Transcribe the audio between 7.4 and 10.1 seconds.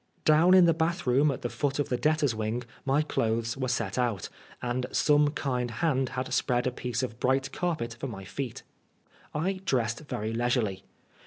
carpet for my feet. I dressed